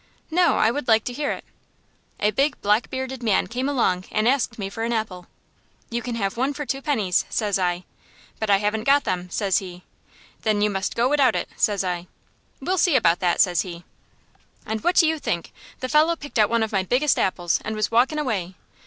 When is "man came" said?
3.21-3.69